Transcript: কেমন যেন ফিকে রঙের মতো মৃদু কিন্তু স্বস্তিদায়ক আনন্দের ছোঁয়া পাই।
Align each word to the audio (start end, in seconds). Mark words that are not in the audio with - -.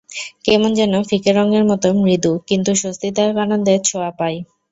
কেমন 0.43 0.69
যেন 0.73 0.93
ফিকে 1.03 1.31
রঙের 1.33 1.63
মতো 1.65 1.87
মৃদু 2.01 2.31
কিন্তু 2.49 2.71
স্বস্তিদায়ক 2.75 3.37
আনন্দের 3.37 3.79
ছোঁয়া 3.83 4.11
পাই। 4.19 4.35